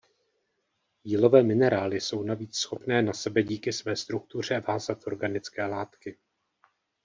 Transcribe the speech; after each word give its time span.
Jílové 1.03 1.43
minerály 1.43 2.01
jsou 2.01 2.23
navíc 2.23 2.55
schopné 2.55 3.01
na 3.01 3.13
sebe 3.13 3.43
díky 3.43 3.73
své 3.73 3.95
struktuře 3.95 4.59
vázat 4.67 5.07
organické 5.07 5.65
látky. 5.65 6.17